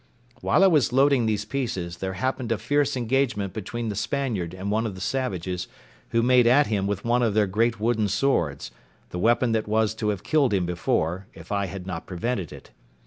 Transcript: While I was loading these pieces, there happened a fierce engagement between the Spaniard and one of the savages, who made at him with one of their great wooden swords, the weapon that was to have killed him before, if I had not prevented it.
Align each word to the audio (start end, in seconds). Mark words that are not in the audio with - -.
While 0.41 0.63
I 0.63 0.67
was 0.67 0.91
loading 0.91 1.27
these 1.27 1.45
pieces, 1.45 1.97
there 1.97 2.13
happened 2.13 2.51
a 2.51 2.57
fierce 2.57 2.97
engagement 2.97 3.53
between 3.53 3.89
the 3.89 3.95
Spaniard 3.95 4.55
and 4.55 4.71
one 4.71 4.87
of 4.87 4.95
the 4.95 4.99
savages, 4.99 5.67
who 6.09 6.23
made 6.23 6.47
at 6.47 6.65
him 6.65 6.87
with 6.87 7.05
one 7.05 7.21
of 7.21 7.35
their 7.35 7.45
great 7.45 7.79
wooden 7.79 8.07
swords, 8.07 8.71
the 9.11 9.19
weapon 9.19 9.51
that 9.51 9.67
was 9.67 9.93
to 9.93 10.09
have 10.09 10.23
killed 10.23 10.55
him 10.55 10.65
before, 10.65 11.27
if 11.35 11.51
I 11.51 11.67
had 11.67 11.85
not 11.85 12.07
prevented 12.07 12.51
it. 12.51 12.71